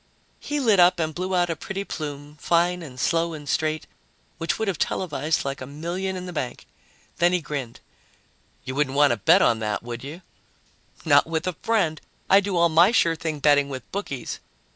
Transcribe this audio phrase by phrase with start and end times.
[0.39, 3.85] He lit up and blew out a pretty plume, fine and slow and straight,
[4.39, 6.65] which would have televised like a million in the bank.
[7.17, 7.81] Then he grinned.
[8.63, 10.23] "You wouldn't want to bet on that, would you?"
[11.05, 12.01] "Not with a friend.
[12.31, 14.39] I do all my sure thing betting with bookies."